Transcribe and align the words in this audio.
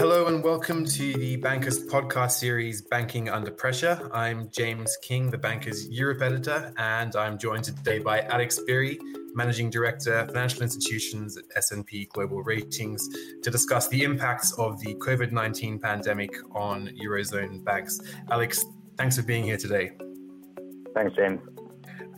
Hello 0.00 0.28
and 0.28 0.42
welcome 0.42 0.86
to 0.86 1.12
the 1.12 1.36
Bankers 1.36 1.84
podcast 1.84 2.30
series 2.30 2.80
Banking 2.80 3.28
Under 3.28 3.50
Pressure. 3.50 4.08
I'm 4.14 4.48
James 4.48 4.96
King, 5.02 5.28
the 5.28 5.36
Bankers 5.36 5.90
Europe 5.90 6.22
editor, 6.22 6.72
and 6.78 7.14
I'm 7.14 7.36
joined 7.36 7.64
today 7.64 7.98
by 7.98 8.22
Alex 8.22 8.58
Birry, 8.66 8.98
Managing 9.34 9.68
Director, 9.68 10.24
Financial 10.28 10.62
Institutions 10.62 11.36
at 11.36 11.44
S&P 11.54 12.08
Global 12.14 12.42
Ratings, 12.42 13.06
to 13.42 13.50
discuss 13.50 13.88
the 13.88 14.02
impacts 14.02 14.54
of 14.54 14.80
the 14.80 14.94
COVID-19 14.94 15.82
pandemic 15.82 16.30
on 16.52 16.88
Eurozone 17.04 17.62
banks. 17.62 18.00
Alex, 18.30 18.64
thanks 18.96 19.16
for 19.16 19.22
being 19.22 19.44
here 19.44 19.58
today. 19.58 19.90
Thanks, 20.94 21.14
James. 21.14 21.40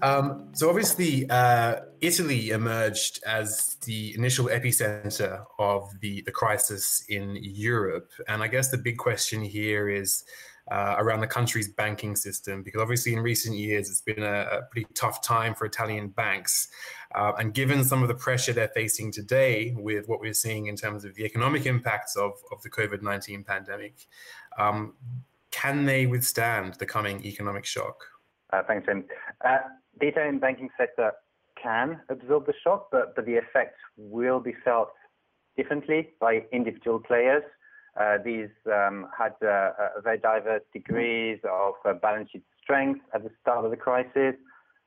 Um, 0.02 0.48
so 0.52 0.68
obviously, 0.68 1.30
uh, 1.30 1.76
Italy 2.00 2.50
emerged 2.50 3.22
as 3.24 3.76
the 3.86 4.14
initial 4.16 4.46
epicenter 4.46 5.44
of 5.60 5.88
the, 6.00 6.22
the 6.22 6.32
crisis 6.32 7.04
in 7.08 7.38
Europe. 7.40 8.10
And 8.26 8.42
I 8.42 8.48
guess 8.48 8.68
the 8.68 8.78
big 8.78 8.98
question 8.98 9.40
here 9.40 9.88
is 9.88 10.24
uh, 10.72 10.96
around 10.98 11.20
the 11.20 11.28
country's 11.28 11.72
banking 11.72 12.16
system, 12.16 12.64
because 12.64 12.82
obviously 12.82 13.12
in 13.12 13.20
recent 13.20 13.56
years 13.56 13.88
it's 13.88 14.00
been 14.00 14.24
a, 14.24 14.42
a 14.42 14.62
pretty 14.72 14.88
tough 14.94 15.22
time 15.22 15.54
for 15.54 15.66
Italian 15.66 16.08
banks. 16.08 16.66
Uh, 17.14 17.32
and 17.38 17.54
given 17.54 17.84
some 17.84 18.02
of 18.02 18.08
the 18.08 18.14
pressure 18.14 18.52
they're 18.52 18.68
facing 18.68 19.12
today 19.12 19.72
with 19.76 20.08
what 20.08 20.20
we're 20.20 20.32
seeing 20.32 20.66
in 20.66 20.74
terms 20.74 21.04
of 21.04 21.14
the 21.14 21.24
economic 21.24 21.64
impacts 21.66 22.16
of, 22.16 22.32
of 22.50 22.60
the 22.62 22.70
COVID 22.70 23.02
19 23.02 23.44
pandemic, 23.44 24.06
um, 24.58 24.94
can 25.52 25.84
they 25.84 26.06
withstand 26.06 26.74
the 26.74 26.86
coming 26.86 27.24
economic 27.24 27.64
shock? 27.64 28.04
Uh, 28.52 28.62
thanks, 28.66 28.86
Tim. 28.86 29.04
Uh, 29.44 29.58
the 30.00 30.08
Italian 30.08 30.38
banking 30.38 30.70
sector 30.76 31.12
can 31.62 32.00
absorb 32.08 32.46
the 32.46 32.54
shock, 32.64 32.88
but, 32.90 33.14
but 33.14 33.26
the 33.26 33.34
effects 33.34 33.78
will 33.96 34.40
be 34.40 34.54
felt 34.64 34.90
differently 35.56 36.10
by 36.20 36.42
individual 36.52 36.98
players. 36.98 37.42
Uh, 38.00 38.16
these 38.24 38.48
um, 38.66 39.06
had 39.16 39.34
uh, 39.46 39.70
very 40.02 40.18
diverse 40.18 40.62
degrees 40.72 41.38
of 41.50 41.74
uh, 41.84 41.92
balance 41.92 42.30
sheet 42.30 42.42
strength 42.62 43.00
at 43.14 43.22
the 43.22 43.30
start 43.40 43.64
of 43.64 43.70
the 43.70 43.76
crisis, 43.76 44.34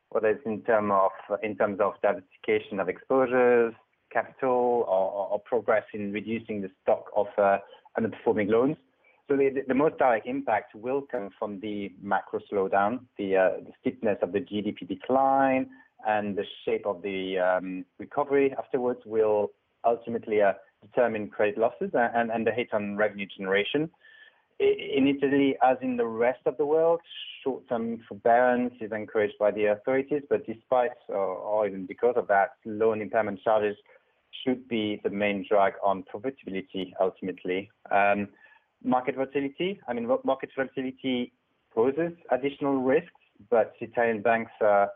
whether 0.09 0.29
it's 0.29 0.45
in, 0.45 0.61
term 0.63 0.91
of, 0.91 1.11
in 1.43 1.55
terms 1.55 1.79
of 1.79 1.93
diversification 2.01 2.79
of 2.79 2.89
exposures, 2.89 3.73
capital, 4.11 4.85
or, 4.87 5.27
or 5.29 5.39
progress 5.39 5.83
in 5.93 6.11
reducing 6.11 6.61
the 6.61 6.71
stock 6.81 7.05
of 7.15 7.27
uh, 7.37 7.57
underperforming 7.99 8.49
loans. 8.49 8.77
So 9.27 9.35
the, 9.37 9.73
most 9.73 9.97
direct 9.97 10.27
impact 10.27 10.75
will 10.75 11.01
come 11.01 11.29
from 11.39 11.59
the 11.59 11.91
macro 12.01 12.39
slowdown, 12.51 12.99
the, 13.17 13.35
uh, 13.35 13.49
the 13.65 13.71
steepness 13.81 14.19
of 14.21 14.31
the 14.31 14.39
GDP 14.39 14.87
decline, 14.87 15.67
and 16.07 16.37
the 16.37 16.43
shape 16.63 16.85
of 16.85 17.01
the 17.01 17.39
um, 17.39 17.85
recovery 17.97 18.53
afterwards 18.55 18.99
will 19.05 19.51
ultimately 19.83 20.41
uh, 20.43 20.53
determine 20.81 21.29
credit 21.29 21.57
losses 21.57 21.89
and, 21.93 22.29
and 22.31 22.45
the 22.45 22.51
hit 22.51 22.67
on 22.71 22.97
revenue 22.97 23.25
generation. 23.35 23.89
In 24.59 25.07
Italy, 25.07 25.57
as 25.63 25.77
in 25.81 25.97
the 25.97 26.05
rest 26.05 26.41
of 26.45 26.55
the 26.57 26.65
world, 26.65 27.01
short-term 27.43 28.01
forbearance 28.07 28.73
is 28.79 28.91
encouraged 28.91 29.37
by 29.39 29.51
the 29.51 29.65
authorities, 29.65 30.21
but 30.29 30.45
despite 30.45 30.91
or, 31.09 31.17
or 31.17 31.67
even 31.67 31.85
because 31.85 32.13
of 32.15 32.27
that, 32.27 32.51
loan 32.63 33.01
impairment 33.01 33.41
charges 33.43 33.75
should 34.45 34.67
be 34.67 35.01
the 35.03 35.09
main 35.09 35.45
drag 35.49 35.73
on 35.83 36.03
profitability 36.03 36.93
ultimately. 37.01 37.69
Um, 37.91 38.29
market 38.85 39.15
volatility. 39.15 39.79
I 39.87 39.93
mean, 39.93 40.07
market 40.23 40.49
volatility 40.55 41.33
poses 41.73 42.13
additional 42.31 42.81
risks, 42.81 43.11
but 43.49 43.73
Italian 43.81 44.21
banks 44.21 44.51
uh, 44.61 44.87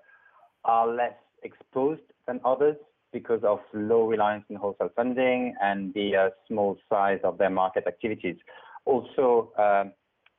are 0.63 0.87
less 0.87 1.13
exposed 1.43 2.01
than 2.27 2.39
others 2.45 2.77
because 3.11 3.41
of 3.43 3.59
low 3.73 4.05
reliance 4.07 4.45
on 4.49 4.55
wholesale 4.57 4.91
funding 4.95 5.55
and 5.61 5.93
the 5.93 6.15
uh, 6.15 6.29
small 6.47 6.77
size 6.89 7.19
of 7.23 7.37
their 7.37 7.49
market 7.49 7.85
activities. 7.87 8.37
Also, 8.85 9.51
uh, 9.57 9.85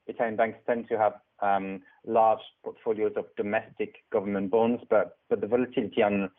Italian 0.07 0.37
banks 0.37 0.59
tend 0.67 0.89
to 0.89 0.97
have 0.97 1.15
um, 1.43 1.83
large 2.07 2.41
portfolios 2.63 3.13
of 3.17 3.25
domestic 3.37 3.97
government 4.13 4.51
bonds, 4.51 4.83
but, 4.89 5.19
but 5.29 5.41
the 5.41 5.47
volatility 5.47 6.03
on 6.03 6.31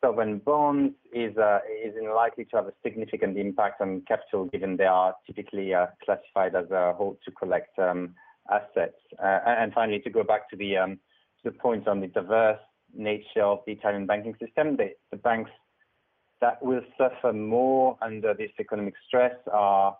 sovereign 0.00 0.38
bonds 0.38 0.94
is 1.12 1.36
uh, 1.36 1.58
is 1.84 1.94
unlikely 2.00 2.44
to 2.46 2.56
have 2.56 2.66
a 2.66 2.72
significant 2.82 3.36
impact 3.36 3.80
on 3.80 4.02
capital, 4.06 4.46
given 4.46 4.76
they 4.76 4.84
are 4.84 5.14
typically 5.26 5.74
uh, 5.74 5.86
classified 6.04 6.54
as 6.54 6.70
a 6.70 6.94
hold 6.94 7.18
to 7.24 7.30
collect 7.32 7.78
um, 7.78 8.14
assets. 8.50 8.98
Uh, 9.22 9.40
and 9.46 9.72
finally, 9.72 10.00
to 10.00 10.10
go 10.10 10.22
back 10.22 10.48
to 10.50 10.56
the 10.56 10.76
um, 10.76 10.98
to 11.42 11.50
the 11.50 11.52
point 11.52 11.88
on 11.88 12.00
the 12.00 12.08
diverse 12.08 12.60
nature 12.94 13.42
of 13.42 13.60
the 13.66 13.72
Italian 13.72 14.06
banking 14.06 14.34
system, 14.44 14.76
the, 14.76 15.16
banks 15.18 15.50
that 16.40 16.62
will 16.62 16.80
suffer 16.96 17.32
more 17.32 17.98
under 18.00 18.32
this 18.32 18.50
economic 18.58 18.94
stress 19.06 19.34
are 19.52 19.96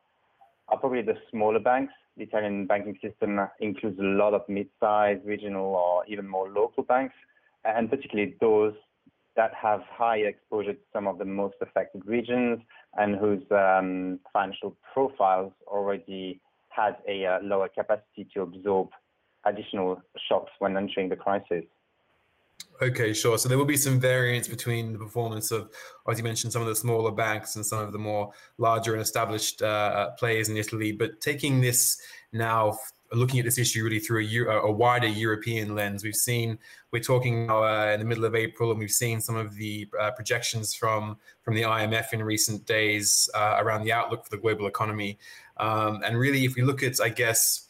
probably 0.80 1.02
the 1.02 1.16
smaller 1.30 1.58
banks. 1.58 1.92
The 2.16 2.24
Italian 2.24 2.66
banking 2.66 2.98
system 3.02 3.40
includes 3.60 3.98
a 3.98 4.02
lot 4.02 4.34
of 4.34 4.42
mid-sized, 4.48 5.24
regional, 5.24 5.74
or 5.74 6.04
even 6.06 6.26
more 6.26 6.48
local 6.48 6.82
banks, 6.82 7.14
and 7.64 7.90
particularly 7.90 8.36
those 8.40 8.74
that 9.38 9.54
have 9.54 9.82
high 9.88 10.16
exposure 10.16 10.72
to 10.72 10.80
some 10.92 11.06
of 11.06 11.16
the 11.16 11.24
most 11.24 11.54
affected 11.62 12.02
regions 12.04 12.58
and 12.96 13.14
whose 13.16 13.44
um, 13.52 14.18
financial 14.32 14.76
profiles 14.92 15.52
already 15.68 16.40
had 16.70 16.96
a 17.06 17.24
uh, 17.24 17.38
lower 17.42 17.68
capacity 17.68 18.26
to 18.34 18.42
absorb 18.42 18.88
additional 19.46 20.02
shocks 20.28 20.50
when 20.58 20.76
entering 20.76 21.08
the 21.08 21.14
crisis. 21.14 21.62
Okay, 22.82 23.12
sure. 23.12 23.38
So 23.38 23.48
there 23.48 23.56
will 23.56 23.64
be 23.64 23.76
some 23.76 24.00
variance 24.00 24.48
between 24.48 24.92
the 24.92 24.98
performance 24.98 25.52
of, 25.52 25.70
as 26.10 26.18
you 26.18 26.24
mentioned, 26.24 26.52
some 26.52 26.62
of 26.62 26.68
the 26.68 26.74
smaller 26.74 27.12
banks 27.12 27.54
and 27.54 27.64
some 27.64 27.78
of 27.78 27.92
the 27.92 27.98
more 27.98 28.32
larger 28.58 28.92
and 28.92 29.02
established 29.02 29.62
uh, 29.62 30.10
players 30.18 30.48
in 30.48 30.56
Italy. 30.56 30.90
But 30.90 31.20
taking 31.20 31.60
this 31.60 32.00
now 32.32 32.76
looking 33.12 33.38
at 33.38 33.44
this 33.44 33.58
issue 33.58 33.84
really 33.84 33.98
through 33.98 34.26
a, 34.48 34.60
a 34.66 34.70
wider 34.70 35.06
European 35.06 35.74
lens. 35.74 36.04
We've 36.04 36.14
seen 36.14 36.58
we're 36.90 37.02
talking 37.02 37.46
now 37.46 37.62
uh, 37.64 37.92
in 37.92 38.00
the 38.00 38.06
middle 38.06 38.24
of 38.24 38.34
April, 38.34 38.70
and 38.70 38.78
we've 38.78 38.90
seen 38.90 39.20
some 39.20 39.36
of 39.36 39.54
the 39.54 39.88
uh, 40.00 40.10
projections 40.12 40.74
from 40.74 41.16
from 41.42 41.54
the 41.54 41.62
IMF 41.62 42.12
in 42.12 42.22
recent 42.22 42.66
days 42.66 43.28
uh, 43.34 43.56
around 43.58 43.84
the 43.84 43.92
outlook 43.92 44.24
for 44.24 44.30
the 44.30 44.40
global 44.40 44.66
economy. 44.66 45.18
Um, 45.58 46.02
and 46.04 46.18
really, 46.18 46.44
if 46.44 46.54
we 46.56 46.62
look 46.62 46.82
at, 46.82 47.00
I 47.00 47.08
guess. 47.08 47.64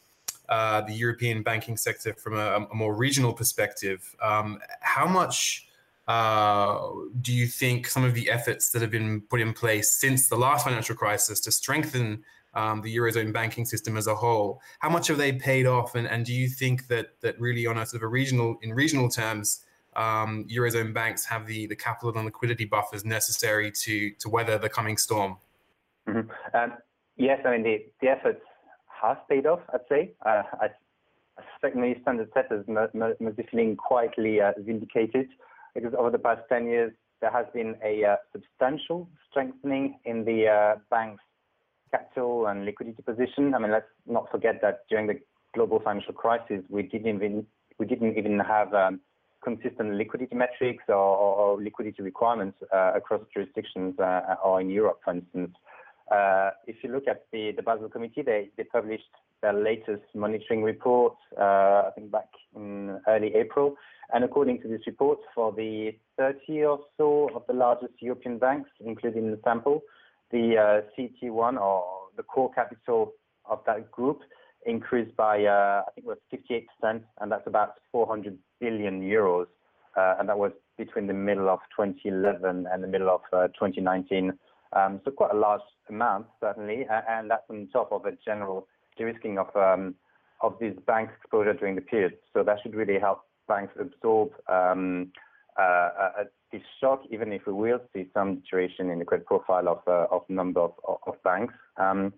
Uh, 0.49 0.81
the 0.81 0.95
European 0.95 1.43
banking 1.43 1.77
sector 1.77 2.15
from 2.15 2.33
a, 2.33 2.67
a 2.73 2.75
more 2.75 2.95
regional 2.95 3.35
perspective. 3.35 4.17
Um, 4.23 4.59
how 4.81 5.07
much 5.07 5.68
uh, 6.09 6.89
do 7.21 7.33
you 7.33 7.47
think 7.47 7.87
some 7.87 8.03
of 8.03 8.15
the 8.15 8.31
efforts 8.31 8.71
that 8.71 8.83
have 8.83 8.91
been 8.91 9.21
put 9.21 9.41
in 9.41 9.53
place 9.53 9.91
since 9.91 10.29
the 10.29 10.37
last 10.37 10.65
financial 10.65 10.97
crisis 10.97 11.39
to 11.41 11.53
strengthen 11.53 12.25
um, 12.55 12.81
the 12.81 12.97
eurozone 12.97 13.33
banking 13.33 13.65
system 13.65 13.97
as 13.97 14.07
a 14.07 14.15
whole. 14.15 14.61
How 14.81 14.89
much 14.89 15.09
have 15.09 15.19
they 15.19 15.33
paid 15.33 15.67
off, 15.67 15.95
and, 15.95 16.09
and 16.09 16.25
do 16.25 16.33
you 16.33 16.49
think 16.49 16.89
that 16.89 17.21
that 17.21 17.39
really, 17.41 17.67
on 17.67 17.79
a 17.79 17.87
sort 17.87 18.03
of 18.03 18.07
a 18.07 18.09
regional 18.09 18.57
in 18.63 18.73
regional 18.73 19.09
terms, 19.09 19.65
um, 19.97 20.47
eurozone 20.51 20.93
banks 20.93 21.25
have 21.27 21.47
the 21.47 21.67
the 21.67 21.77
capital 21.77 22.17
and 22.17 22.25
liquidity 22.25 22.65
buffers 22.65 23.05
necessary 23.05 23.71
to 23.71 24.11
to 24.13 24.29
weather 24.29 24.59
the 24.59 24.69
coming 24.69 24.97
storm? 24.97 25.37
Mm-hmm. 26.09 26.57
Um, 26.57 26.79
yes, 27.17 27.41
I 27.45 27.51
mean 27.53 27.63
the 27.63 27.85
the 28.01 28.09
efforts 28.09 28.41
have 29.03 29.19
paid 29.29 29.47
off. 29.47 29.61
I'd 29.73 29.81
say. 29.89 30.13
Uh, 30.25 30.43
I, 30.61 30.69
suspect 31.53 31.77
many 31.77 31.97
standard 32.03 32.29
setters 32.35 32.65
must 32.67 33.37
be 33.37 33.43
feeling 33.49 33.77
quietly 33.77 34.41
uh, 34.41 34.53
vindicated 34.59 35.29
because 35.81 35.95
over 35.99 36.11
the 36.11 36.19
past 36.19 36.43
10 36.49 36.67
years, 36.67 36.93
there 37.21 37.31
has 37.31 37.47
been 37.53 37.77
a 37.85 38.05
uh, 38.05 38.17
substantial 38.33 39.09
strengthening 39.31 39.99
in 40.05 40.25
the 40.25 40.47
uh, 40.47 40.79
bank's 40.91 41.23
capital 41.91 42.47
and 42.47 42.65
liquidity 42.65 43.03
position. 43.03 43.55
I 43.55 43.59
mean, 43.59 43.71
let's 43.71 43.87
not 44.07 44.31
forget 44.31 44.61
that 44.63 44.81
during 44.89 45.07
the 45.07 45.21
global 45.55 45.81
financial 45.81 46.13
crisis, 46.13 46.63
we 46.69 46.83
didn't 46.83 47.17
even 47.17 47.47
we 47.79 47.87
didn't 47.87 48.19
even 48.19 48.39
have 48.41 48.75
um, 48.75 49.01
consistent 49.43 49.95
liquidity 49.95 50.35
metrics 50.35 50.83
or, 50.89 50.95
or, 50.95 51.63
liquidity 51.63 52.03
requirements 52.03 52.59
uh, 52.75 52.93
across 52.97 53.21
jurisdictions 53.33 53.97
uh, 54.01 54.35
or 54.45 54.61
in 54.61 54.69
Europe, 54.69 54.99
for 55.05 55.13
instance. 55.15 55.55
Uh, 56.11 56.51
if 56.67 56.77
you 56.83 56.91
look 56.91 57.07
at 57.09 57.27
the, 57.33 57.53
the 57.57 57.63
Basel 57.63 57.89
Committee, 57.89 58.23
they, 58.23 58.51
they 58.57 58.65
published 58.65 59.11
their 59.43 59.53
latest 59.53 60.03
monitoring 60.15 60.63
report, 60.63 61.15
uh, 61.39 61.43
I 61.87 61.91
think 61.95 62.11
back 62.11 62.29
in 62.57 62.99
early 63.07 63.35
April. 63.35 63.77
And 64.13 64.25
according 64.25 64.63
to 64.63 64.69
this 64.69 64.81
report, 64.87 65.19
for 65.35 65.53
the 65.53 65.95
30 66.17 66.65
or 66.65 66.81
so 66.97 67.29
of 67.35 67.43
the 67.47 67.53
largest 67.53 67.95
European 68.01 68.39
banks, 68.39 68.71
including 68.81 69.31
the 69.31 69.39
sample, 69.45 69.83
the 70.31 70.57
uh, 70.57 70.81
CET1 70.99 71.61
or 71.61 71.85
the 72.17 72.23
core 72.23 72.51
capital 72.53 73.13
of 73.45 73.61
that 73.67 73.91
group 73.91 74.21
increased 74.67 75.15
by, 75.17 75.45
uh, 75.45 75.83
I 75.87 75.91
think 75.95 76.07
it 76.07 76.09
was 76.09 76.67
58%, 76.85 77.03
and 77.21 77.33
that's 77.33 77.47
about 77.47 77.75
400 77.93 78.37
billion 78.61 79.03
euros. 79.03 79.47
Uh, 79.97 80.17
and 80.19 80.29
that 80.29 80.39
was 80.39 80.53
between 80.77 81.07
the 81.07 81.15
middle 81.15 81.49
of 81.49 81.59
2011 81.77 82.67
and 82.71 82.83
the 82.83 82.87
middle 82.87 83.11
of 83.11 83.21
2019. 83.33 84.33
Um, 84.73 85.01
so 85.05 85.11
quite 85.11 85.33
a 85.33 85.39
large 85.39 85.63
amount, 85.89 86.27
certainly, 86.41 86.87
and 87.09 87.31
that's 87.31 87.45
on 87.49 87.69
top 87.73 87.91
of 87.93 88.05
a 88.05 88.13
general 88.25 88.67
de-risking 88.97 89.39
of 89.39 89.55
um, 89.57 89.95
of 90.41 90.59
this 90.61 90.75
bank 90.87 91.11
exposure 91.19 91.55
during 91.55 91.75
the 91.75 91.81
period. 91.81 92.15
So 92.33 92.43
that 92.45 92.59
should 92.63 92.75
really 92.75 92.99
help 92.99 93.23
banks 93.49 93.75
absorb 93.81 94.31
um, 94.49 95.11
uh, 95.59 96.25
this 96.53 96.63
shock, 96.81 97.03
even 97.11 97.33
if 97.33 97.47
we 97.47 97.53
will 97.53 97.81
see 97.93 98.07
some 98.15 98.37
deterioration 98.37 98.91
in 98.91 98.99
the 98.99 99.05
credit 99.05 99.27
profile 99.27 99.69
of 99.69 99.81
uh, 99.87 100.07
of 100.15 100.23
number 100.29 100.61
of, 100.61 101.15
banks. 101.25 101.55
Um, 101.77 102.13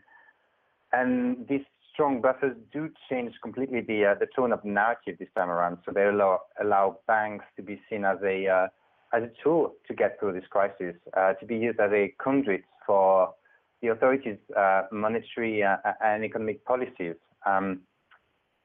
and 0.92 1.46
these 1.48 1.64
strong 1.92 2.20
buffers 2.20 2.56
do 2.72 2.90
change 3.08 3.34
completely 3.42 3.80
the 3.80 4.04
uh, 4.06 4.14
the 4.14 4.26
tone 4.34 4.52
of 4.52 4.64
narrative 4.64 5.16
this 5.18 5.28
time 5.36 5.50
around. 5.50 5.78
So 5.84 5.92
they 5.92 6.04
allow 6.04 6.40
allow 6.60 6.98
banks 7.06 7.44
to 7.56 7.62
be 7.62 7.80
seen 7.88 8.04
as 8.04 8.18
a 8.22 8.46
uh, 8.46 8.66
as 9.12 9.22
a 9.22 9.30
tool 9.42 9.74
to 9.88 9.94
get 9.94 10.18
through 10.18 10.32
this 10.32 10.44
crisis, 10.50 10.94
uh, 11.16 11.32
to 11.34 11.46
be 11.46 11.56
used 11.56 11.80
as 11.80 11.90
a 11.92 12.14
conduit 12.22 12.62
for 12.86 13.34
the 13.82 13.88
authorities' 13.88 14.38
uh, 14.56 14.82
monetary 14.92 15.62
uh, 15.62 15.76
and 16.04 16.24
economic 16.24 16.64
policies. 16.64 17.16
Um, 17.46 17.80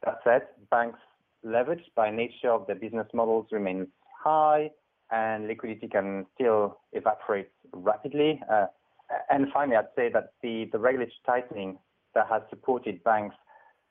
that 0.04 0.20
said, 0.24 0.44
banks' 0.70 1.00
leverage 1.44 1.84
by 1.96 2.12
nature 2.12 2.52
of 2.52 2.68
their 2.68 2.76
business 2.76 3.08
models 3.14 3.48
remains 3.52 3.88
high, 4.24 4.72
and 5.12 5.48
liquidity 5.48 5.88
can 5.88 6.26
still 6.36 6.80
evaporate 6.94 7.50
rapidly. 7.74 8.42
Uh, 8.52 8.66
and 9.30 9.48
finally, 9.54 9.78
I'd 9.78 9.86
say 9.96 10.10
that 10.12 10.34
the, 10.42 10.68
the 10.72 10.80
regulatory 10.80 11.14
tightening 11.26 11.78
that 12.14 12.28
has 12.30 12.42
supported 12.50 13.04
banks' 13.04 13.36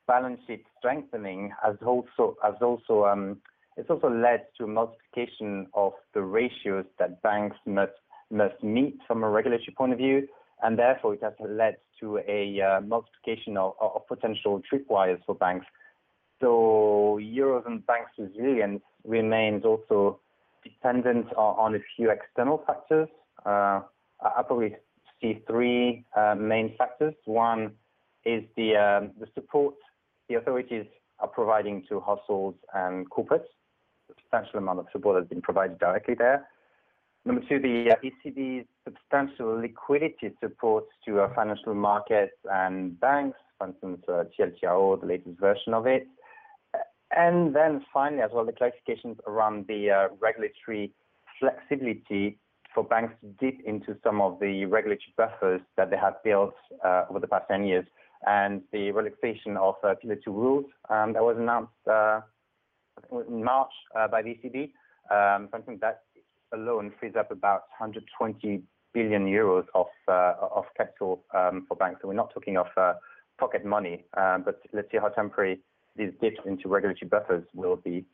balance 0.07 0.39
sheet 0.45 0.65
strengthening 0.77 1.51
has 1.63 1.75
also 1.85 2.35
has 2.43 2.55
also 2.61 3.05
um, 3.05 3.37
it's 3.77 3.89
also 3.89 4.09
led 4.09 4.47
to 4.57 4.63
a 4.63 4.67
multiplication 4.67 5.67
of 5.73 5.93
the 6.13 6.21
ratios 6.21 6.85
that 6.99 7.21
banks 7.21 7.57
must 7.65 7.91
must 8.31 8.61
meet 8.63 8.97
from 9.07 9.23
a 9.23 9.29
regulatory 9.29 9.73
point 9.77 9.91
of 9.91 9.99
view, 9.99 10.27
and 10.63 10.79
therefore 10.79 11.13
it 11.13 11.21
has 11.21 11.33
led 11.47 11.77
to 11.99 12.19
a 12.27 12.59
uh, 12.59 12.81
multiplication 12.81 13.55
of, 13.55 13.73
of 13.79 14.01
potential 14.07 14.61
tripwires 14.71 15.19
for 15.25 15.35
banks. 15.35 15.65
So 16.41 17.19
eurozone 17.21 17.85
banks' 17.85 18.11
resilience 18.17 18.81
remains 19.03 19.63
also 19.63 20.19
dependent 20.63 21.27
on, 21.33 21.73
on 21.73 21.75
a 21.75 21.79
few 21.95 22.09
external 22.09 22.63
factors. 22.65 23.07
Uh, 23.45 23.81
I 24.21 24.41
probably 24.47 24.75
see 25.21 25.41
three 25.47 26.05
uh, 26.15 26.35
main 26.35 26.75
factors. 26.77 27.13
One 27.25 27.73
is 28.25 28.43
the 28.57 28.75
um, 28.75 29.11
the 29.19 29.27
support 29.35 29.75
the 30.29 30.35
authorities 30.35 30.85
are 31.19 31.27
providing 31.27 31.83
to 31.89 31.99
households 31.99 32.57
and 32.73 33.09
corporates. 33.09 33.45
Substantial 34.31 34.59
amount 34.59 34.79
of 34.79 34.87
support 34.91 35.21
has 35.21 35.27
been 35.27 35.41
provided 35.41 35.79
directly 35.79 36.15
there. 36.15 36.47
Number 37.25 37.41
two, 37.49 37.59
the 37.59 37.91
uh, 37.91 37.95
ECB's 38.03 38.67
substantial 38.83 39.59
liquidity 39.59 40.31
support 40.39 40.85
to 41.07 41.21
uh, 41.21 41.33
financial 41.33 41.73
markets 41.73 42.33
and 42.51 42.99
banks, 42.99 43.37
for 43.57 43.67
instance, 43.67 44.01
uh, 44.07 44.25
TLTRO, 44.37 45.01
the 45.01 45.07
latest 45.07 45.39
version 45.39 45.73
of 45.73 45.87
it. 45.87 46.07
And 47.15 47.55
then 47.55 47.83
finally, 47.93 48.21
as 48.21 48.29
well, 48.33 48.45
the 48.45 48.51
clarifications 48.51 49.17
around 49.25 49.65
the 49.67 49.89
uh, 49.89 50.07
regulatory 50.19 50.91
flexibility 51.39 52.37
for 52.75 52.83
banks 52.83 53.15
to 53.21 53.27
dip 53.39 53.59
into 53.65 53.97
some 54.03 54.21
of 54.21 54.39
the 54.39 54.65
regulatory 54.65 55.13
buffers 55.17 55.61
that 55.77 55.89
they 55.89 55.97
have 55.97 56.21
built 56.23 56.53
uh, 56.83 57.05
over 57.09 57.19
the 57.19 57.27
past 57.27 57.45
10 57.49 57.65
years 57.65 57.85
and 58.27 58.61
the 58.71 58.91
relaxation 58.91 59.57
of 59.57 59.75
uh, 59.83 59.95
Pillar 60.01 60.17
2 60.23 60.31
rules 60.31 60.65
um, 60.89 61.13
that 61.13 61.23
was 61.23 61.37
announced 61.37 61.71
uh, 61.89 62.21
in 63.27 63.43
March 63.43 63.71
uh, 63.97 64.07
by 64.07 64.21
the 64.21 64.29
ECB. 64.29 64.71
Um, 65.11 65.49
something 65.51 65.77
that 65.81 66.01
alone 66.53 66.91
frees 66.99 67.13
up 67.17 67.31
about 67.31 67.63
120 67.77 68.63
billion 68.93 69.25
euros 69.27 69.65
of 69.75 69.87
uh, 70.07 70.33
of 70.39 70.65
capital 70.77 71.23
um, 71.33 71.65
for 71.67 71.75
banks. 71.75 71.99
So 72.01 72.07
we're 72.07 72.13
not 72.15 72.33
talking 72.33 72.57
of 72.57 72.67
uh, 72.77 72.93
pocket 73.39 73.65
money, 73.65 74.05
uh, 74.17 74.39
but 74.39 74.61
let's 74.73 74.89
see 74.91 74.97
how 74.97 75.09
temporary 75.09 75.59
these 75.95 76.11
dips 76.21 76.39
into 76.45 76.67
regulatory 76.69 77.09
buffers 77.09 77.43
will 77.53 77.75
be. 77.75 78.05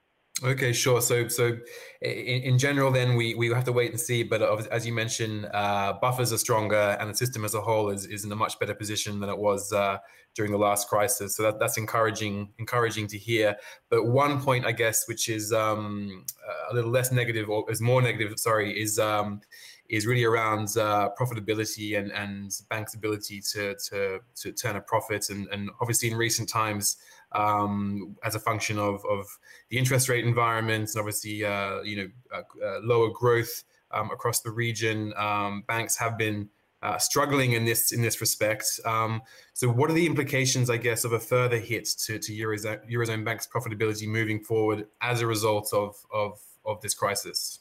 Okay, 0.43 0.73
sure. 0.73 1.01
So, 1.01 1.27
so 1.27 1.57
in, 2.01 2.41
in 2.41 2.57
general, 2.57 2.91
then 2.91 3.15
we, 3.15 3.35
we 3.35 3.49
have 3.49 3.63
to 3.65 3.71
wait 3.71 3.91
and 3.91 3.99
see. 3.99 4.23
But 4.23 4.41
as 4.71 4.87
you 4.87 4.93
mentioned, 4.93 5.47
uh, 5.53 5.93
buffers 6.01 6.33
are 6.33 6.37
stronger, 6.37 6.97
and 6.99 7.11
the 7.11 7.15
system 7.15 7.45
as 7.45 7.53
a 7.53 7.61
whole 7.61 7.89
is, 7.89 8.07
is 8.07 8.25
in 8.25 8.31
a 8.31 8.35
much 8.35 8.57
better 8.57 8.73
position 8.73 9.19
than 9.19 9.29
it 9.29 9.37
was 9.37 9.71
uh, 9.71 9.97
during 10.35 10.51
the 10.51 10.57
last 10.57 10.89
crisis. 10.89 11.35
So 11.35 11.43
that, 11.43 11.59
that's 11.59 11.77
encouraging 11.77 12.49
encouraging 12.57 13.05
to 13.07 13.19
hear. 13.19 13.55
But 13.89 14.07
one 14.07 14.41
point, 14.41 14.65
I 14.65 14.71
guess, 14.71 15.07
which 15.07 15.29
is 15.29 15.53
um, 15.53 16.25
a 16.71 16.73
little 16.73 16.91
less 16.91 17.11
negative 17.11 17.47
or 17.47 17.69
is 17.69 17.79
more 17.79 18.01
negative, 18.01 18.39
sorry, 18.39 18.81
is 18.81 18.97
um, 18.97 19.41
is 19.89 20.07
really 20.07 20.23
around 20.23 20.69
uh, 20.77 21.09
profitability 21.19 21.99
and, 21.99 22.11
and 22.13 22.51
banks' 22.69 22.95
ability 22.95 23.41
to, 23.41 23.75
to, 23.89 24.19
to 24.37 24.53
turn 24.53 24.77
a 24.77 24.81
profit. 24.81 25.29
And, 25.29 25.47
and 25.49 25.69
obviously, 25.81 26.09
in 26.09 26.17
recent 26.17 26.47
times, 26.47 26.95
um, 27.33 28.15
as 28.23 28.35
a 28.35 28.39
function 28.39 28.77
of, 28.77 29.03
of 29.05 29.25
the 29.69 29.77
interest 29.77 30.09
rate 30.09 30.25
environment, 30.25 30.89
and 30.93 30.99
obviously, 30.99 31.43
uh, 31.45 31.81
you 31.81 31.95
know, 31.97 32.09
uh, 32.33 32.65
uh 32.65 32.79
lower 32.83 33.09
growth 33.09 33.63
um, 33.91 34.11
across 34.11 34.41
the 34.41 34.51
region, 34.51 35.13
um, 35.17 35.63
banks 35.67 35.97
have 35.97 36.17
been 36.17 36.49
uh, 36.81 36.97
struggling 36.97 37.53
in 37.53 37.63
this 37.63 37.91
in 37.91 38.01
this 38.01 38.21
respect. 38.21 38.65
Um, 38.85 39.21
so, 39.53 39.69
what 39.69 39.89
are 39.89 39.93
the 39.93 40.05
implications, 40.05 40.69
I 40.69 40.77
guess, 40.77 41.03
of 41.03 41.13
a 41.13 41.19
further 41.19 41.57
hit 41.57 41.85
to, 42.05 42.17
to 42.17 42.31
eurozone, 42.33 42.79
eurozone 42.91 43.23
banks' 43.23 43.47
profitability 43.47 44.07
moving 44.07 44.43
forward 44.43 44.87
as 45.01 45.21
a 45.21 45.27
result 45.27 45.73
of 45.73 45.95
of, 46.11 46.39
of 46.65 46.81
this 46.81 46.93
crisis? 46.93 47.59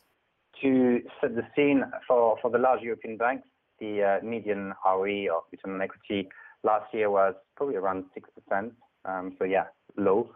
to 0.62 1.00
set 1.20 1.34
the 1.34 1.42
scene 1.56 1.84
for, 2.06 2.36
for 2.40 2.50
the 2.50 2.58
large 2.58 2.82
European 2.82 3.16
banks, 3.16 3.46
the 3.78 4.20
uh, 4.20 4.24
median 4.24 4.72
ROE 4.84 5.28
or 5.32 5.42
return 5.50 5.74
on 5.74 5.80
equity 5.80 6.28
last 6.62 6.92
year 6.92 7.10
was 7.10 7.34
probably 7.56 7.76
around 7.76 8.04
6%. 8.52 8.70
Um, 9.04 9.36
so 9.38 9.44
yeah, 9.44 9.64
low. 9.96 10.30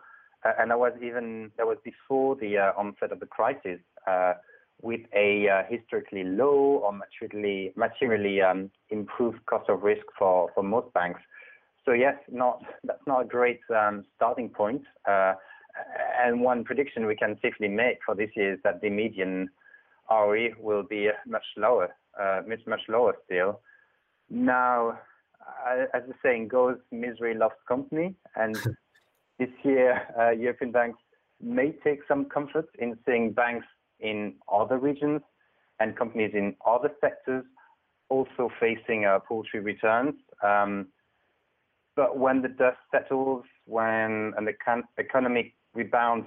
Uh, 0.45 0.53
and 0.59 0.71
that 0.71 0.79
was 0.79 0.93
even, 1.03 1.51
that 1.57 1.67
was 1.67 1.79
before 1.85 2.37
the 2.37 2.59
uh, 2.59 2.73
onset 2.77 3.13
of 3.13 3.21
the 3.21 3.27
crisis 3.27 3.81
uh, 4.07 4.35
with 4.83 5.01
a 5.15 5.49
uh, 5.49 5.63
historically 5.69 6.25
low 6.25 6.83
or 6.85 6.93
materially, 6.93 7.73
materially 7.77 8.43
um, 8.43 8.71
improved 8.91 9.45
cost 9.47 9.69
of 9.71 9.83
risk 9.83 10.05
for, 10.19 10.51
for 10.55 10.63
most 10.63 10.93
banks. 10.93 11.21
So 11.85 11.93
yes, 11.93 12.17
not, 12.31 12.63
that's 12.85 13.07
not 13.07 13.23
a 13.23 13.25
great 13.25 13.61
um, 13.75 14.05
starting 14.17 14.49
point. 14.49 14.83
Uh, 15.09 15.35
and 16.23 16.41
one 16.41 16.65
prediction 16.65 17.07
we 17.07 17.17
can 17.17 17.37
safely 17.43 17.69
make 17.69 17.99
for 18.05 18.15
this 18.15 18.31
year 18.37 18.55
is 18.55 18.61
that 18.65 18.81
the 18.81 18.91
median 18.91 19.49
ROE 20.11 20.51
will 20.61 20.83
be 20.83 21.09
much 21.27 21.45
lower, 21.57 21.95
uh, 22.21 22.43
much, 22.47 22.61
much 22.67 22.81
lower 22.89 23.17
still. 23.25 23.61
Now, 24.31 24.99
as 25.95 26.03
the 26.07 26.15
saying 26.23 26.49
goes, 26.49 26.77
misery 26.91 27.35
loves 27.35 27.55
company. 27.67 28.15
And 28.37 28.57
this 29.39 29.51
year, 29.63 30.03
uh, 30.19 30.31
European 30.31 30.73
banks 30.73 30.99
may 31.41 31.73
take 31.85 32.01
some 32.09 32.27
comfort 32.27 32.69
in 32.79 32.97
seeing 33.07 33.33
banks 33.33 33.67
in 34.01 34.35
other 34.53 34.79
regions 34.79 35.21
and 35.81 35.97
companies 35.97 36.33
in 36.35 36.55
other 36.67 36.91
sectors 37.01 37.45
also 38.09 38.51
facing 38.61 39.05
uh, 39.05 39.19
paltry 39.27 39.61
returns. 39.61 40.15
Um, 40.43 40.89
but 41.97 42.19
when 42.19 42.43
the 42.43 42.49
dust 42.49 42.79
settles, 42.91 43.45
when 43.67 44.33
an 44.37 44.49
econ- 44.49 44.83
economic 44.99 45.55
rebound 45.75 46.25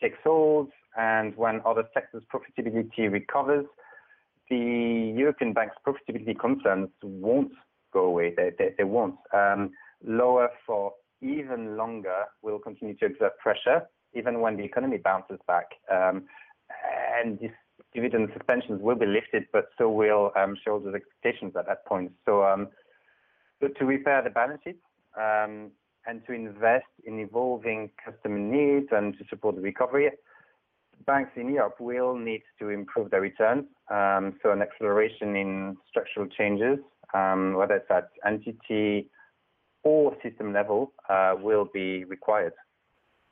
takes 0.00 0.18
hold, 0.22 0.70
and 0.96 1.36
when 1.36 1.60
other 1.64 1.84
sectors' 1.94 2.22
profitability 2.32 3.10
recovers, 3.10 3.66
the 4.50 5.12
European 5.16 5.52
banks' 5.52 5.76
profitability 5.86 6.38
concerns 6.38 6.88
won't 7.02 7.52
go 7.98 8.04
away. 8.12 8.28
They, 8.38 8.50
they, 8.58 8.68
they 8.78 8.88
won't. 8.96 9.16
Um, 9.42 9.60
lower 10.04 10.48
for 10.66 10.82
even 11.20 11.60
longer 11.82 12.20
will 12.42 12.60
continue 12.68 12.96
to 13.00 13.06
exert 13.10 13.34
pressure, 13.46 13.78
even 14.18 14.34
when 14.42 14.54
the 14.56 14.64
economy 14.70 14.98
bounces 15.08 15.40
back. 15.52 15.68
Um, 15.96 16.16
and 17.18 17.38
these 17.40 17.56
dividend 17.94 18.28
suspensions 18.36 18.80
will 18.86 19.00
be 19.04 19.06
lifted, 19.18 19.44
but 19.52 19.66
so 19.76 19.84
will 19.90 20.24
um, 20.40 20.52
shareholders' 20.62 20.94
expectations 21.00 21.52
at 21.60 21.66
that 21.66 21.84
point. 21.86 22.12
So, 22.26 22.32
um, 22.44 22.68
so 23.60 23.68
to 23.78 23.84
repair 23.84 24.22
the 24.22 24.30
balance 24.30 24.60
sheet 24.64 24.80
um, 25.16 25.54
and 26.06 26.16
to 26.26 26.32
invest 26.32 26.92
in 27.04 27.14
evolving 27.18 27.90
customer 28.04 28.38
needs 28.38 28.88
and 28.92 29.06
to 29.18 29.24
support 29.30 29.56
the 29.56 29.62
recovery, 29.72 30.10
banks 31.06 31.32
in 31.36 31.46
Europe 31.54 31.76
will 31.80 32.14
need 32.14 32.42
to 32.60 32.68
improve 32.68 33.10
their 33.10 33.20
returns. 33.20 33.64
Um, 33.90 34.24
so 34.42 34.52
an 34.52 34.62
acceleration 34.62 35.36
in 35.36 35.76
structural 35.90 36.26
changes, 36.38 36.78
um, 37.14 37.54
whether 37.54 37.76
it's 37.76 37.90
at 37.90 38.10
entity 38.26 39.10
or 39.84 40.16
system 40.22 40.52
level, 40.52 40.92
uh, 41.08 41.34
will 41.40 41.68
be 41.72 42.04
required. 42.04 42.52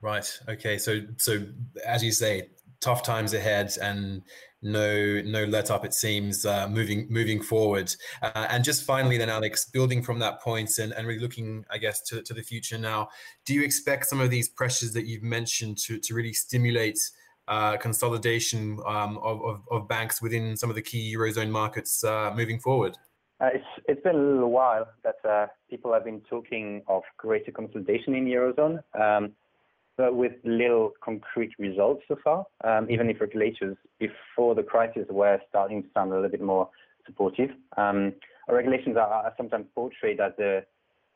Right. 0.00 0.40
Okay. 0.48 0.78
So, 0.78 1.00
so 1.16 1.44
as 1.84 2.02
you 2.04 2.12
say, 2.12 2.50
tough 2.80 3.02
times 3.02 3.32
ahead, 3.32 3.72
and 3.80 4.22
no 4.62 5.20
no 5.22 5.44
let 5.44 5.70
up. 5.70 5.84
It 5.84 5.94
seems 5.94 6.44
uh, 6.44 6.68
moving 6.68 7.06
moving 7.10 7.42
forward. 7.42 7.94
Uh, 8.22 8.46
and 8.50 8.62
just 8.62 8.84
finally, 8.84 9.18
then 9.18 9.30
Alex, 9.30 9.66
building 9.70 10.02
from 10.02 10.18
that 10.18 10.40
point 10.40 10.78
and, 10.78 10.92
and 10.92 11.06
really 11.06 11.20
looking, 11.20 11.64
I 11.70 11.78
guess, 11.78 12.02
to, 12.02 12.22
to 12.22 12.34
the 12.34 12.42
future 12.42 12.78
now. 12.78 13.08
Do 13.44 13.54
you 13.54 13.62
expect 13.62 14.06
some 14.06 14.20
of 14.20 14.30
these 14.30 14.48
pressures 14.48 14.92
that 14.92 15.06
you've 15.06 15.22
mentioned 15.22 15.78
to 15.78 15.98
to 15.98 16.14
really 16.14 16.32
stimulate? 16.32 16.98
uh, 17.48 17.76
consolidation 17.76 18.78
um, 18.86 19.18
of, 19.18 19.40
of, 19.44 19.60
of, 19.70 19.88
banks 19.88 20.20
within 20.20 20.56
some 20.56 20.68
of 20.68 20.74
the 20.74 20.82
key 20.82 21.14
eurozone 21.14 21.48
markets 21.48 22.02
uh, 22.02 22.32
moving 22.34 22.58
forward? 22.58 22.96
Uh, 23.38 23.50
it's 23.52 23.64
it's 23.86 24.02
been 24.02 24.16
a 24.16 24.18
little 24.18 24.50
while 24.50 24.86
that 25.04 25.16
uh, 25.28 25.46
people 25.68 25.92
have 25.92 26.04
been 26.04 26.22
talking 26.22 26.82
of 26.88 27.02
greater 27.18 27.52
consolidation 27.52 28.14
in 28.14 28.24
eurozone, 28.24 28.78
um, 28.98 29.32
but 29.98 30.14
with 30.14 30.32
little 30.44 30.92
concrete 31.04 31.52
results 31.58 32.02
so 32.08 32.16
far. 32.24 32.46
Um, 32.64 32.90
even 32.90 33.10
if 33.10 33.20
regulators 33.20 33.76
before 33.98 34.54
the 34.54 34.62
crisis 34.62 35.06
were 35.10 35.38
starting 35.50 35.82
to 35.82 35.88
sound 35.92 36.12
a 36.12 36.14
little 36.14 36.30
bit 36.30 36.40
more 36.40 36.70
supportive, 37.04 37.50
um, 37.76 38.14
regulations 38.48 38.96
are, 38.96 39.06
are, 39.06 39.34
sometimes 39.36 39.66
portrayed 39.74 40.20
as 40.20 40.32
a 40.38 40.62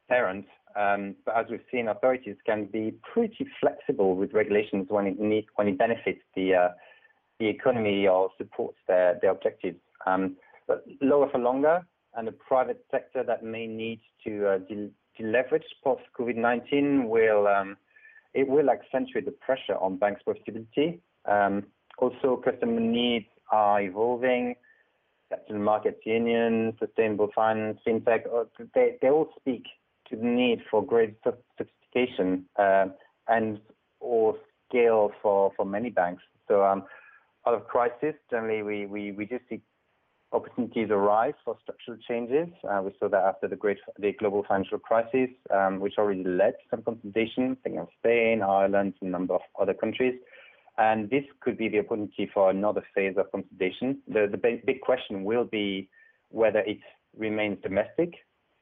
parent 0.09 0.47
Um, 0.77 1.17
but 1.25 1.37
as 1.37 1.47
we've 1.51 1.65
seen, 1.73 1.89
authorities 1.89 2.37
can 2.45 2.67
be 2.67 2.95
pretty 3.13 3.47
flexible 3.61 4.15
with 4.15 4.33
regulations 4.35 4.87
when 4.89 5.07
it 5.07 5.19
need, 5.19 5.47
when 5.57 5.69
it 5.69 5.79
benefits 5.79 6.21
the 6.37 6.55
uh, 6.55 6.69
the 7.39 7.49
economy 7.49 8.07
or 8.07 8.31
supports 8.37 8.79
their 8.87 9.19
their 9.21 9.31
objectives. 9.31 9.81
Um, 10.07 10.37
but 10.69 10.85
lower 11.01 11.29
for 11.31 11.39
longer, 11.39 11.85
and 12.17 12.27
the 12.27 12.33
private 12.33 12.85
sector 12.91 13.23
that 13.23 13.45
may 13.45 13.67
need 13.67 14.01
to 14.25 14.47
uh, 14.47 14.59
deleverage 15.19 15.65
post 15.83 16.03
COVID-19 16.19 17.07
will 17.09 17.47
um, 17.47 17.77
it 18.35 18.49
will 18.49 18.71
accentuate 18.71 19.25
the 19.25 19.33
pressure 19.33 19.77
on 19.81 19.97
banks' 19.97 20.23
profitability. 20.27 21.01
Um, 21.25 21.65
also, 21.99 22.37
customer 22.37 22.81
needs 22.81 23.27
are 23.51 23.81
evolving. 23.81 24.55
Capital 25.29 25.59
Markets 25.59 26.01
Union, 26.05 26.77
Sustainable 26.79 27.31
Finance, 27.35 27.79
FinTech, 27.87 28.27
uh, 28.35 28.45
they, 28.75 28.97
they 29.01 29.09
all 29.09 29.29
speak 29.39 29.65
to 30.09 30.17
the 30.17 30.25
need 30.25 30.61
for 30.71 30.85
greater 30.85 31.15
sophistication 31.57 32.45
uh, 32.59 32.87
and 33.29 33.61
or 34.01 34.37
scale 34.69 35.13
for, 35.23 35.53
for 35.57 35.65
many 35.65 35.91
banks. 35.91 36.23
So 36.49 36.65
um, 36.65 36.85
out 37.47 37.55
of 37.55 37.69
crisis, 37.69 38.15
generally 38.29 38.63
we, 38.63 38.87
we, 38.87 39.13
we 39.13 39.25
do 39.25 39.39
see 39.49 39.61
opportunities 40.33 40.89
arise 40.91 41.35
for 41.45 41.57
structural 41.63 41.99
changes. 42.09 42.49
Uh, 42.69 42.81
we 42.85 42.93
saw 42.99 43.09
that 43.09 43.23
after 43.23 43.49
the 43.49 43.57
great 43.57 43.79
the 43.99 44.13
global 44.13 44.45
financial 44.47 44.79
crisis, 44.79 45.31
um, 45.53 45.81
which 45.81 45.95
already 45.99 46.25
led 46.25 46.53
to 46.53 46.65
some 46.71 46.83
consolidation, 46.83 47.57
thinking 47.63 47.81
of 47.81 47.89
Spain, 47.99 48.43
Ireland, 48.43 48.95
and 49.01 49.09
a 49.09 49.11
number 49.11 49.35
of 49.35 49.41
other 49.61 49.75
countries. 49.75 50.15
And 50.79 51.11
this 51.11 51.25
could 51.41 51.59
be 51.59 51.69
the 51.69 51.81
opportunity 51.81 52.31
for 52.33 52.51
another 52.51 52.83
phase 52.95 53.17
of 53.17 53.31
consolidation. 53.33 53.99
The, 54.09 54.29
the 54.31 54.39
big, 54.39 54.65
big 54.65 54.81
question 54.81 55.25
will 55.25 55.45
be 55.45 55.91
whether 56.31 56.61
it 56.61 56.79
remains 57.17 57.59
domestic, 57.63 58.15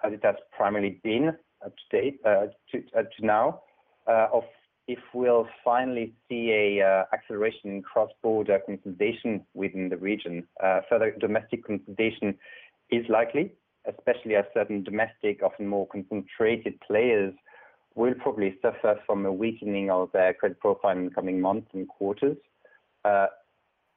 as 0.03 0.13
it 0.13 0.21
has 0.25 0.37
primarily 0.57 1.01
been 1.05 1.29
up 1.65 1.75
to 1.77 1.97
date, 2.01 2.21
uh, 2.25 2.47
to, 2.73 2.83
uh, 2.97 3.03
to 3.03 3.27
now, 3.27 3.61
uh, 4.09 4.27
of 4.33 4.45
if 4.89 4.99
we'll 5.13 5.47
finally 5.63 6.15
see 6.29 6.51
a 6.51 6.83
uh, 6.83 7.05
acceleration 7.13 7.71
in 7.71 7.83
cross-border 7.83 8.59
consolidation 8.65 9.45
within 9.53 9.91
the 9.91 9.99
region. 9.99 10.49
Uh, 10.65 10.81
further 10.89 11.15
domestic 11.21 11.65
consolidation 11.65 12.35
is 12.91 13.05
likely, 13.11 13.53
especially 13.87 14.35
as 14.35 14.47
certain 14.55 14.83
domestic, 14.83 15.43
often 15.43 15.67
more 15.67 15.87
concentrated 15.87 16.81
players 16.81 17.35
will 17.95 18.15
probably 18.15 18.57
suffer 18.63 18.99
from 19.05 19.27
a 19.27 19.33
weakening 19.33 19.91
of 19.91 20.11
their 20.13 20.33
credit 20.33 20.59
profile 20.59 20.97
in 20.97 21.05
the 21.05 21.11
coming 21.11 21.39
months 21.39 21.69
and 21.75 21.87
quarters. 21.89 22.39
Uh, 23.05 23.27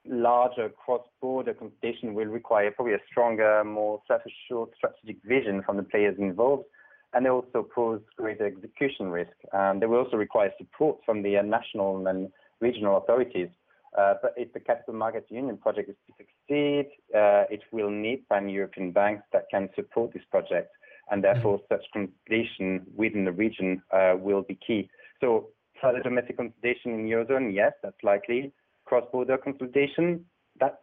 larger 0.05 0.67
cross-border 0.69 1.53
consolidation 1.53 2.13
will 2.13 2.25
require 2.25 2.69
probably 2.71 2.95
a 2.95 2.99
stronger, 3.09 3.63
more 3.63 4.01
self-assured 4.07 4.69
strategic 4.75 5.23
vision 5.23 5.61
from 5.65 5.77
the 5.77 5.83
players 5.83 6.17
involved, 6.19 6.65
and 7.13 7.25
they 7.25 7.29
also 7.29 7.67
pose 7.75 8.01
greater 8.17 8.45
execution 8.45 9.09
risk. 9.09 9.31
Um, 9.53 9.79
they 9.79 9.85
will 9.85 9.99
also 9.99 10.17
require 10.17 10.51
support 10.57 10.99
from 11.05 11.21
the 11.21 11.37
uh, 11.37 11.41
national 11.41 12.07
and 12.07 12.29
regional 12.59 12.97
authorities. 12.97 13.49
Uh, 13.97 14.13
but 14.21 14.33
if 14.37 14.53
the 14.53 14.59
Capital 14.59 14.93
Markets 14.93 15.27
Union 15.29 15.57
project 15.57 15.89
is 15.89 15.95
to 16.07 16.13
succeed, 16.17 16.87
uh, 17.13 17.43
it 17.49 17.61
will 17.73 17.89
need 17.89 18.27
pan-European 18.29 18.91
banks 18.91 19.23
that 19.33 19.47
can 19.51 19.69
support 19.75 20.13
this 20.13 20.23
project, 20.31 20.71
and 21.09 21.21
therefore 21.21 21.57
mm-hmm. 21.59 21.73
such 21.73 21.85
consolidation 21.91 22.85
within 22.95 23.25
the 23.25 23.31
region 23.33 23.81
uh, 23.91 24.13
will 24.17 24.43
be 24.43 24.57
key. 24.65 24.89
So 25.19 25.49
further 25.81 25.99
domestic 25.99 26.37
consolidation 26.37 26.93
in 26.93 27.05
Eurozone, 27.07 27.53
yes, 27.53 27.73
that's 27.83 28.01
likely. 28.01 28.53
Cross-border 28.85 29.37
consolidation, 29.37 30.23
that's 30.57 30.77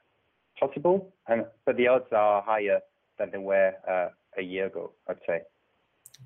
possible, 0.61 1.14
and, 1.28 1.47
but 1.64 1.76
the 1.76 1.88
odds 1.88 2.12
are 2.12 2.42
higher 2.42 2.80
than 3.18 3.30
they 3.30 3.38
were 3.38 3.73
uh, 3.88 4.08
a 4.37 4.42
year 4.42 4.66
ago, 4.66 4.92
I'd 5.08 5.16
say. 5.26 5.40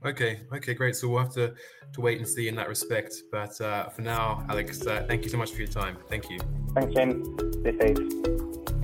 Okay, 0.05 0.41
okay, 0.53 0.75
great. 0.75 0.97
So 0.97 1.09
we'll 1.09 1.23
have 1.23 1.33
to, 1.35 1.55
to 1.93 2.01
wait 2.01 2.19
and 2.19 2.27
see 2.27 2.49
in 2.49 2.57
that 2.57 2.69
respect. 2.69 3.15
But 3.31 3.61
uh, 3.61 3.89
for 3.89 4.03
now, 4.03 4.45
Alex, 4.49 4.85
uh, 4.87 5.05
thank 5.07 5.23
you 5.25 5.31
so 5.31 5.37
much 5.37 5.53
for 5.53 5.59
your 5.59 5.69
time. 5.69 5.97
Thank 6.09 6.29
you. 6.29 6.39
Thanks, 6.75 6.95
James. 6.95 7.27
Stay 7.61 7.79
safe. 7.79 8.82